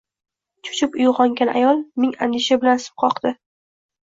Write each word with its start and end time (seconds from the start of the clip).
Cho‘chib 0.69 0.97
uyg‘ongan 1.03 1.51
ayol 1.57 1.83
ming 2.05 2.17
andisha 2.29 2.59
bilan 2.65 2.83
sim 2.89 2.97
qoqdi 3.05 3.35